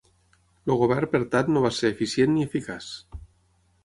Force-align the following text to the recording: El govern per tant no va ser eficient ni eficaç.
El 0.69 0.77
govern 0.83 1.11
per 1.11 1.19
tant 1.35 1.51
no 1.55 1.61
va 1.65 1.71
ser 1.79 1.91
eficient 1.93 2.31
ni 2.37 2.47
eficaç. 2.47 2.89